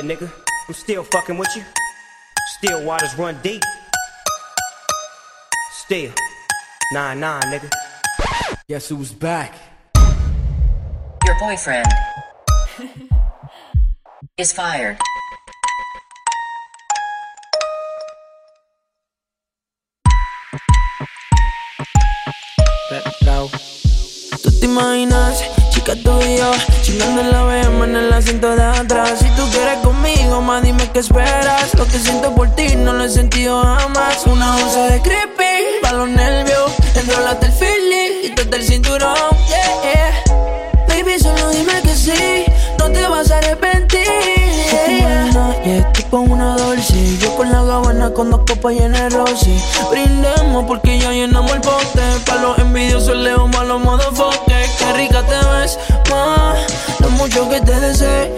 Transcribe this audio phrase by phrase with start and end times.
[0.00, 0.32] Yeah, nigga,
[0.66, 1.62] I'm still fucking with you.
[2.56, 3.60] Still waters run deep.
[5.72, 6.10] Still,
[6.94, 7.70] 9-9, nigga.
[8.66, 9.52] Guess who's back?
[11.26, 11.84] Your boyfriend
[14.38, 14.96] is fired.
[24.42, 26.50] Tú te imaginas, chica tú y yo
[26.82, 27.49] Chingando la BM
[27.90, 29.18] en el asiento de atrás.
[29.18, 31.74] Si tú quieres conmigo, más dime qué esperas.
[31.74, 34.26] Lo que siento por ti no lo he sentido jamás.
[34.26, 39.16] Una onza de creepy, pa' los nervios Enrolate el feeling, quítate el cinturón,
[39.48, 40.86] yeah, yeah.
[40.88, 42.44] Baby, solo dime que sí,
[42.78, 44.04] no te vas a arrepentir
[44.70, 45.30] yeah,
[45.64, 45.88] yeah.
[45.88, 50.64] Y tipo una dulce Yo con la gabana con dos copas llenas de rosy Brindemos
[50.66, 52.02] porque ya llenamos el bote.
[52.26, 54.66] Pa' los envidiosos leo malo modo foque.
[54.78, 55.78] Qué rica te ves,
[57.00, 58.28] Lo mucho que te deseo.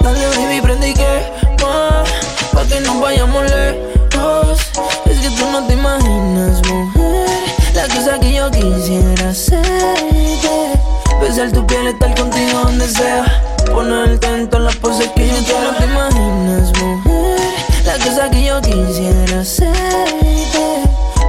[0.00, 2.08] Dale baby, prende y que más.
[2.52, 4.58] Pa' que nos vayamos lejos.
[5.06, 7.28] Es que tú no te imaginas, mujer
[7.74, 10.72] La cosa que yo quisiera hacerte.
[11.20, 13.24] Besar tu piel, estar contigo donde sea.
[13.70, 17.38] Ponerte en todas las poses que yo quiero Te imaginas, mujer
[17.84, 20.27] La cosa que yo quisiera hacerte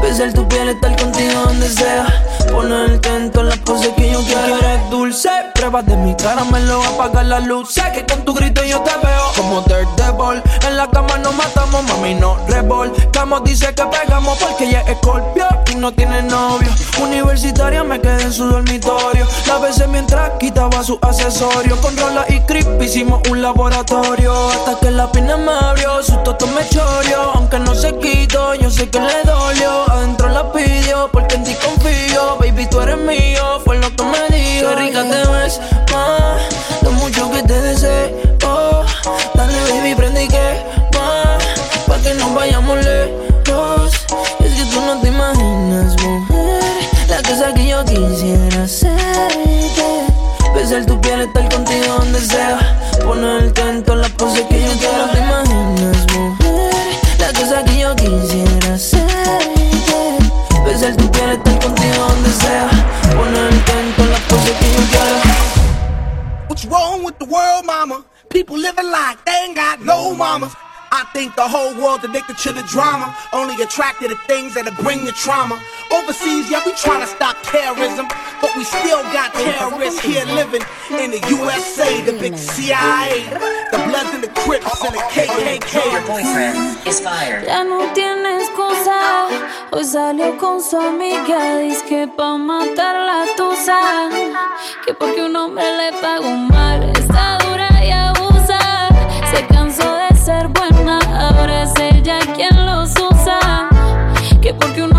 [0.09, 2.07] Besar tu piel, estar contigo donde sea.
[2.51, 4.57] Ponerte en todas las poses que yo quiero.
[4.57, 7.71] Eres dulce, pruebas de mi cara Me lo apagar la luz.
[7.71, 11.83] Sé que con tu grito yo te veo Como Daredevil En la cama nos matamos,
[11.83, 13.43] mami, no revolcamos.
[13.43, 16.69] Dice que pegamos porque ella es escorpio Y no tiene novio.
[16.99, 19.27] Universitaria me quedé en su dormitorio.
[19.47, 21.79] La besé mientras quitaba su accesorio.
[21.81, 24.49] Con rola y creep hicimos un laboratorio.
[24.49, 27.33] Hasta que la pina me abrió Su toto me choreó.
[27.35, 30.38] Aunque no se quitó, yo sé que le dolió Adentro la
[69.09, 70.53] like they ain't got no mamas.
[70.91, 75.05] I think the whole world's addicted to the drama, only attracted to things that'll bring
[75.05, 75.57] the trauma.
[75.89, 78.05] Overseas, yeah, we trying to stop terrorism,
[78.41, 80.61] but we still got terrorists here living
[81.01, 83.25] in the USA, the big CIA,
[83.73, 85.73] the Bloods and the Crips and the KKK.
[85.93, 87.45] Your boyfriend is fired.
[87.45, 89.29] Ya no tiene excusa.
[89.71, 91.57] Hoy salió con su amiga.
[91.59, 94.09] Dice que pa' matar la tusa.
[94.85, 96.91] Que porque un hombre le pagó mal.
[96.95, 97.48] Está dura y abusa.
[99.33, 100.99] Se cansó de ser buena.
[101.19, 103.69] Ahora es ella quien los usa.
[104.41, 104.98] Que porque un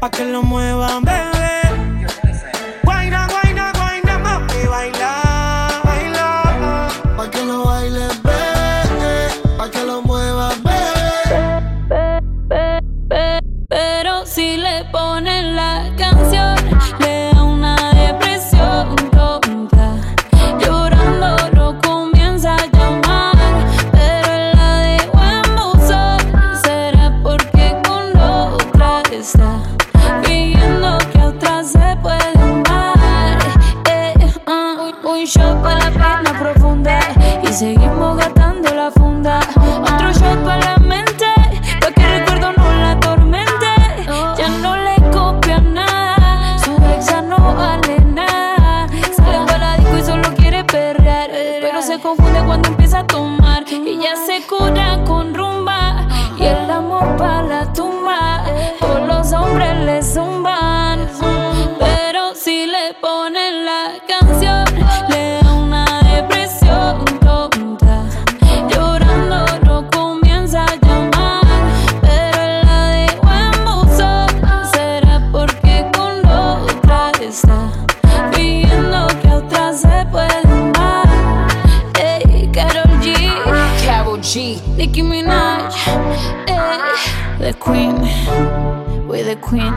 [0.00, 1.29] Pa' que lo muevan.
[87.70, 89.72] queen, we're the queen.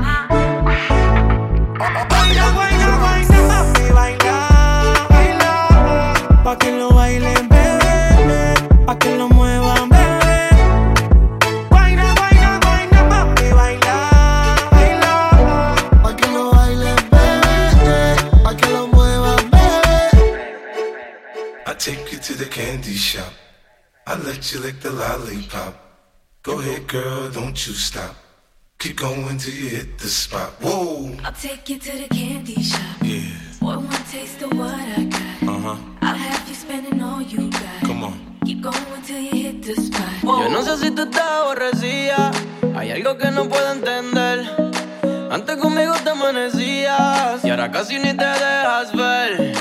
[21.65, 23.33] I take you to the candy shop,
[24.07, 25.92] I let you lick the lollipop.
[26.43, 28.17] Go ahead, girl, don't you stop.
[28.77, 30.51] Keep going till you hit the spot.
[30.59, 31.15] Whoa!
[31.23, 32.81] I'll take you to the candy shop.
[33.01, 33.21] Yeah.
[33.61, 35.47] Boy, one taste of what I got.
[35.47, 35.77] Uh huh.
[36.01, 37.87] I'll have you spending all you got.
[37.87, 38.37] Come on.
[38.45, 40.09] Keep going till you hit the spot.
[40.21, 40.41] Whoa.
[40.41, 42.31] Yo no sé si tú te aborrecía.
[42.75, 44.39] Hay algo que no puedo entender.
[45.31, 47.45] Antes conmigo te amanecías.
[47.45, 49.53] Y ahora casi ni te dejas ver.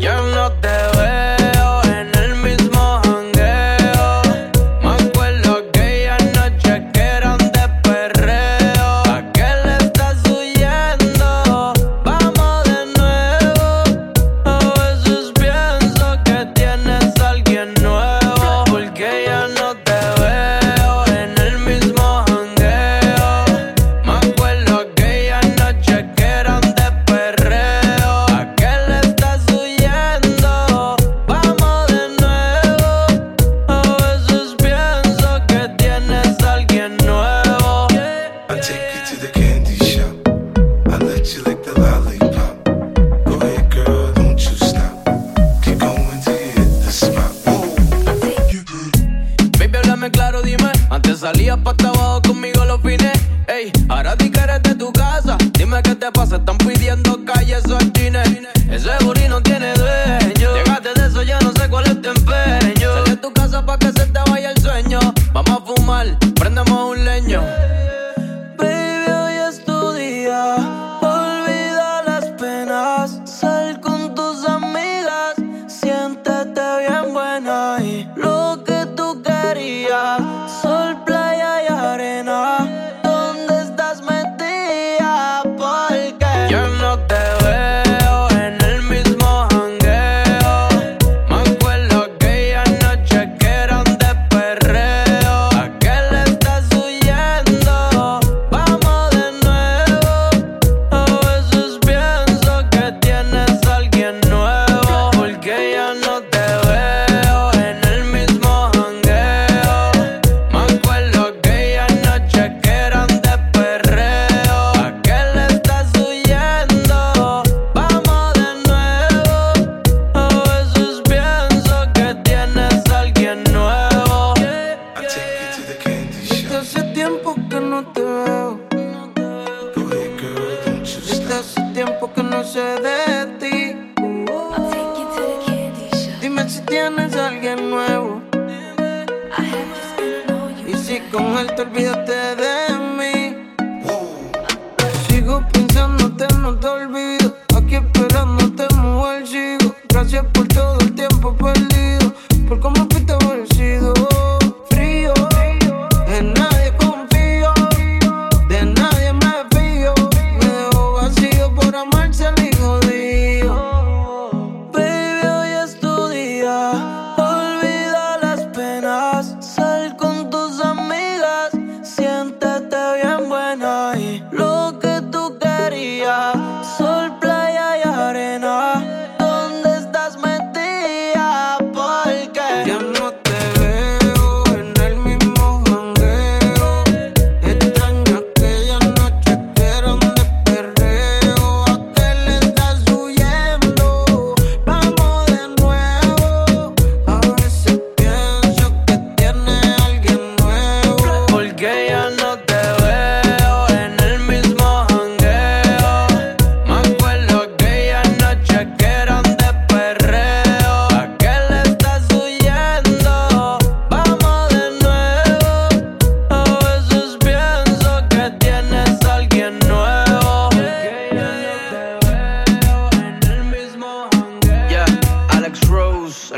[0.00, 0.91] Yo no te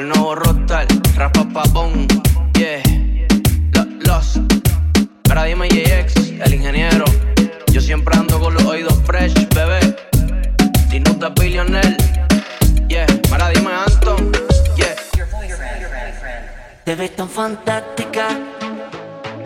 [0.04, 2.06] el nuevo rockstar, rapapapón,
[2.58, 2.82] yeah,
[4.06, 4.36] lost.
[5.28, 7.06] Ahora dime JX, el ingeniero.
[7.72, 9.96] Yo siempre ando con los oídos fresh, bebé.
[10.90, 11.96] Dinuta billionaire,
[12.88, 13.06] yeah.
[13.30, 14.30] Ahora dime Anton,
[14.76, 14.94] yeah.
[16.84, 18.28] Te ves tan fantástica,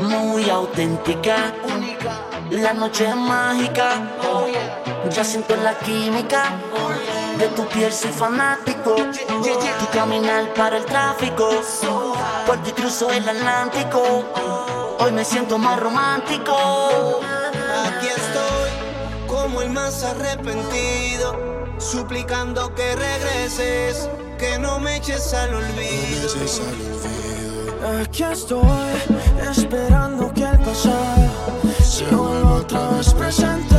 [0.00, 2.20] muy auténtica, única.
[2.50, 3.90] La noche es mágica,
[4.28, 5.08] oh, yeah.
[5.10, 6.52] ya siento la química.
[6.74, 7.17] Oh.
[7.38, 8.96] De tu piel soy fanático.
[8.96, 11.48] Tu caminar para el tráfico.
[12.46, 14.24] Por ti cruzo el Atlántico.
[14.98, 17.20] Hoy me siento más romántico.
[17.86, 21.36] Aquí estoy, como el más arrepentido,
[21.78, 26.28] suplicando que regreses, que no me eches al olvido.
[28.02, 28.66] Aquí estoy,
[29.48, 31.30] esperando que el pasado
[31.80, 33.76] se vuelva otra vez presente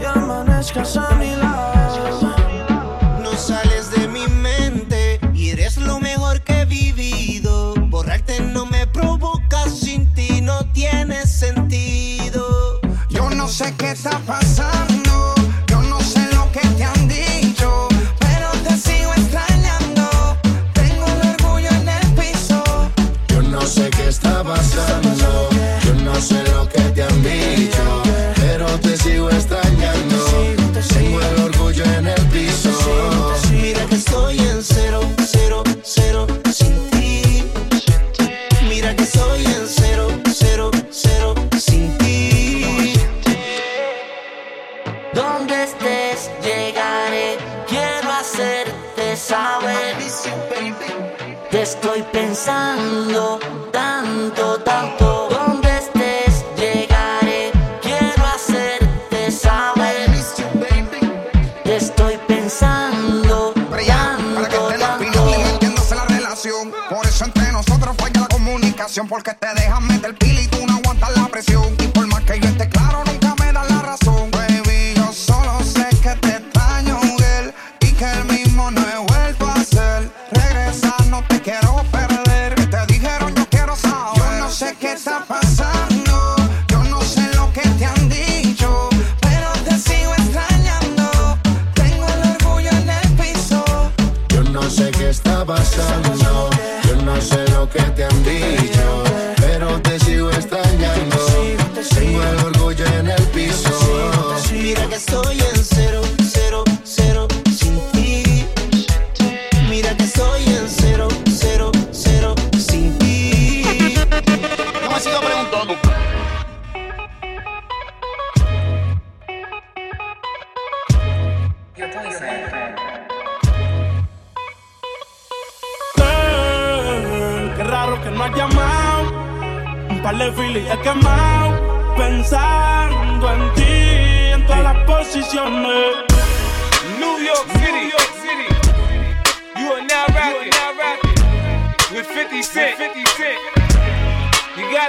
[0.00, 1.47] y amanezcas a mi lado.
[13.58, 15.34] Sé qué está pasando,
[15.66, 17.88] yo no sé lo que te han dicho,
[18.20, 20.38] pero te sigo extrañando.
[20.74, 22.62] Tengo el orgullo en el piso.
[23.26, 25.50] Yo no sé qué está pasando,
[25.84, 28.02] yo no sé lo que te han dicho,
[28.36, 29.67] pero te sigo extrañando.
[69.06, 70.47] Porque te dejan meter pila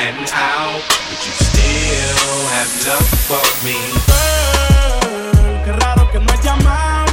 [0.00, 0.80] and out?
[1.08, 3.76] Would you still have love for me?
[5.64, 7.12] Qué raro que no has llamado.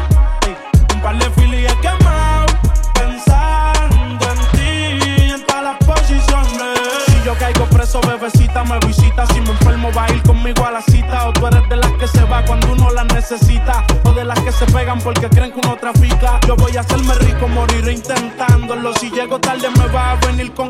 [0.93, 2.45] Un par de he quemado.
[2.93, 6.79] Pensando en ti en todas las posiciones.
[7.07, 9.25] Si yo caigo preso, bebecita me visita.
[9.27, 11.27] Si me enfermo, va a ir conmigo a la cita.
[11.27, 13.85] O tú eres de las que se va cuando uno la necesita.
[14.05, 16.39] O de las que se pegan porque creen que uno trafica.
[16.47, 18.93] Yo voy a hacerme rico, moriré intentándolo.
[18.93, 20.69] Si llego tarde, me va a venir con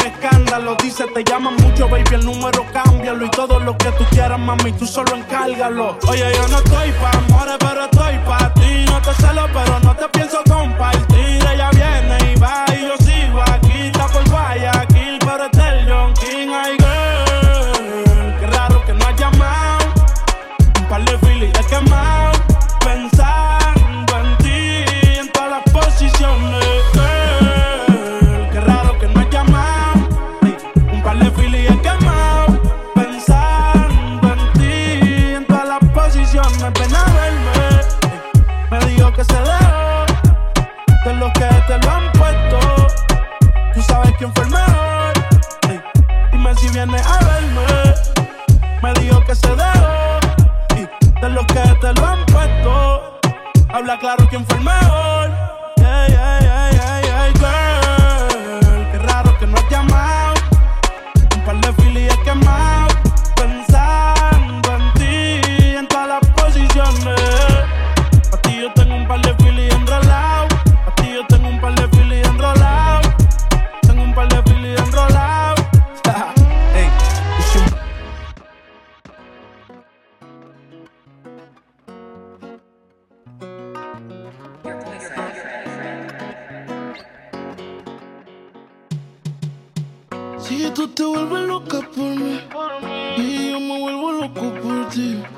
[0.57, 0.77] escándalo.
[0.81, 3.25] Dice, te llaman mucho, baby, el número cámbialo.
[3.25, 5.97] Y todo lo que tú quieras, mami, tú solo encárgalo.
[6.07, 8.85] Oye, yo no estoy pa' amores, pero estoy pa' ti.
[8.85, 10.43] No te celo, pero no te pienso
[54.47, 55.31] fue el mejor.
[55.77, 57.66] Ey, ey, ey, ey, ey, girl.
[94.38, 95.37] beaucoup pour.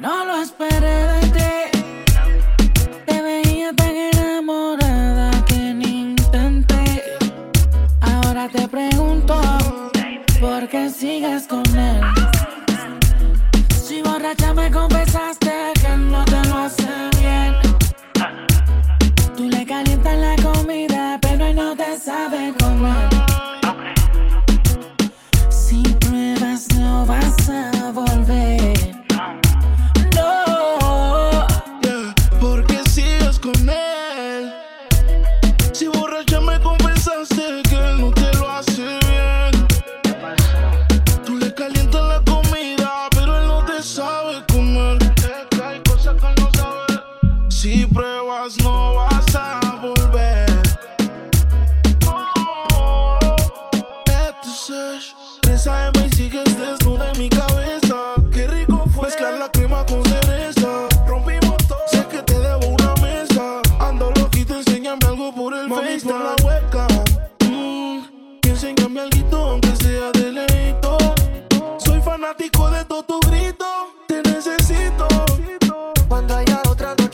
[0.00, 0.67] No lo esperaba.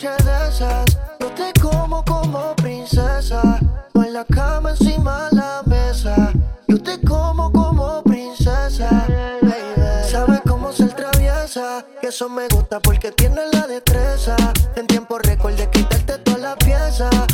[0.05, 3.59] yo te como como princesa.
[3.95, 6.33] No en la cama, encima de la mesa.
[6.69, 9.07] Yo te como como princesa.
[9.40, 10.11] Baby.
[10.11, 11.87] Sabes cómo ser traviesa.
[12.03, 14.37] Y eso me gusta porque tienes la destreza.
[14.77, 17.34] En tiempo récord de quitarte todas las piezas.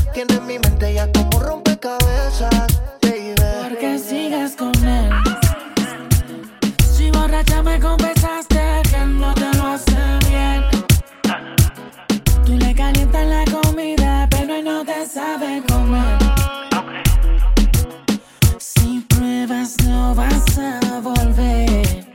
[21.01, 22.07] volver.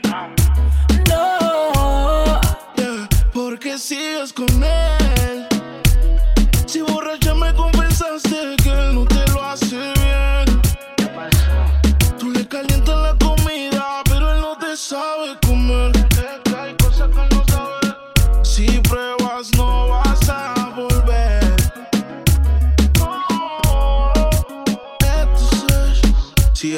[1.10, 2.40] No,
[3.34, 5.15] porque sigues con él.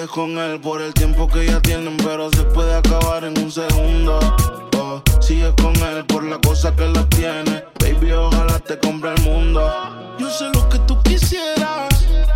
[0.07, 3.51] quedes con él por el tiempo que ya tienen, pero se puede acabar en un
[3.51, 4.19] segundo.
[4.77, 7.63] Oh, sigues con él por la cosa que lo tiene.
[7.79, 9.61] Baby, ojalá te compre el mundo.
[10.19, 11.89] Yo sé lo que tú quisieras.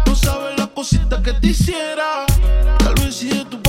[0.06, 2.26] Tú sabes la cosita que te hiciera.
[2.80, 3.61] Tal vez si de tu